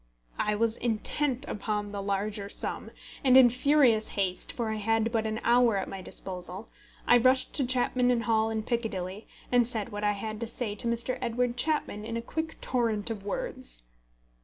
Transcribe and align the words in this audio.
I 0.39 0.55
was 0.55 0.77
intent 0.77 1.47
upon 1.47 1.91
the 1.91 2.01
larger 2.01 2.49
sum; 2.49 2.89
and 3.23 3.37
in 3.37 3.51
furious 3.51 4.07
haste, 4.07 4.51
for 4.51 4.71
I 4.71 4.77
had 4.77 5.11
but 5.11 5.27
an 5.27 5.39
hour 5.43 5.77
at 5.77 5.87
my 5.87 6.01
disposal, 6.01 6.67
I 7.05 7.17
rushed 7.19 7.53
to 7.53 7.67
Chapman 7.67 8.21
& 8.21 8.21
Hall 8.21 8.49
in 8.49 8.63
Piccadilly, 8.63 9.27
and 9.51 9.67
said 9.67 9.89
what 9.89 10.03
I 10.03 10.13
had 10.13 10.39
to 10.39 10.47
say 10.47 10.73
to 10.73 10.87
Mr. 10.87 11.19
Edward 11.21 11.55
Chapman 11.55 12.03
in 12.03 12.17
a 12.17 12.21
quick 12.23 12.59
torrent 12.61 13.11
of 13.11 13.23
words. 13.23 13.83